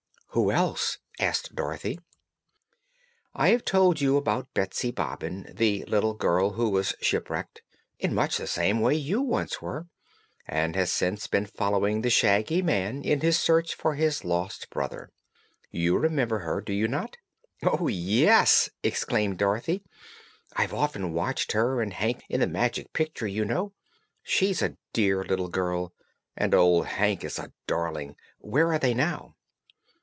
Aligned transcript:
"Who 0.33 0.49
else?" 0.49 0.97
asked 1.19 1.55
Dorothy. 1.57 1.99
"I 3.35 3.49
have 3.49 3.65
told 3.65 3.99
you 3.99 4.15
about 4.15 4.53
Betsy 4.53 4.89
Bobbin, 4.89 5.51
the 5.53 5.83
little 5.83 6.13
girl 6.13 6.51
who 6.51 6.69
was 6.69 6.95
shipwrecked 7.01 7.61
in 7.99 8.15
much 8.15 8.37
the 8.37 8.47
same 8.47 8.79
way 8.79 8.95
you 8.95 9.21
once 9.21 9.61
were 9.61 9.87
and 10.47 10.73
has 10.77 10.89
since 10.89 11.27
been 11.27 11.47
following 11.47 11.99
the 12.01 12.09
Shaggy 12.09 12.61
Man 12.61 13.03
in 13.03 13.19
his 13.19 13.37
search 13.37 13.75
for 13.75 13.95
his 13.95 14.23
lost 14.23 14.69
brother. 14.69 15.09
You 15.69 15.97
remember 15.97 16.39
her, 16.39 16.61
do 16.61 16.71
you 16.71 16.87
not?" 16.87 17.17
"Oh, 17.63 17.89
yes!" 17.89 18.69
exclaimed 18.83 19.37
Dorothy. 19.37 19.83
"I've 20.55 20.73
often 20.73 21.11
watched 21.11 21.51
her 21.51 21.81
and 21.81 21.91
Hank 21.91 22.23
in 22.29 22.39
the 22.39 22.47
Magic 22.47 22.93
Picture, 22.93 23.27
you 23.27 23.43
know. 23.43 23.73
She's 24.23 24.61
a 24.61 24.77
dear 24.93 25.25
little 25.25 25.49
girl, 25.49 25.93
and 26.37 26.53
old 26.55 26.85
Hank 26.85 27.25
is 27.25 27.37
a 27.37 27.51
darling! 27.67 28.15
Where 28.39 28.71
are 28.71 28.79
they 28.79 28.93
now?" 28.93 29.35